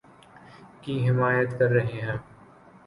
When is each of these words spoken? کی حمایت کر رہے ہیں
کی 0.83 0.95
حمایت 1.09 1.57
کر 1.59 1.69
رہے 1.71 2.01
ہیں 2.01 2.17